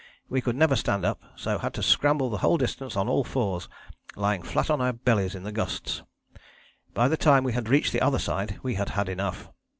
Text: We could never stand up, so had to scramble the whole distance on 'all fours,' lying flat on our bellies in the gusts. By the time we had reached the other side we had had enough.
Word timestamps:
We 0.29 0.41
could 0.41 0.55
never 0.55 0.75
stand 0.75 1.05
up, 1.05 1.21
so 1.35 1.59
had 1.59 1.75
to 1.75 1.83
scramble 1.83 2.31
the 2.31 2.39
whole 2.39 2.57
distance 2.57 2.95
on 2.97 3.07
'all 3.07 3.23
fours,' 3.23 3.69
lying 4.15 4.41
flat 4.41 4.71
on 4.71 4.81
our 4.81 4.93
bellies 4.93 5.35
in 5.35 5.43
the 5.43 5.51
gusts. 5.51 6.01
By 6.95 7.07
the 7.07 7.17
time 7.17 7.43
we 7.43 7.53
had 7.53 7.69
reached 7.69 7.93
the 7.93 8.01
other 8.01 8.17
side 8.17 8.59
we 8.63 8.73
had 8.73 8.89
had 8.97 9.07
enough. 9.07 9.51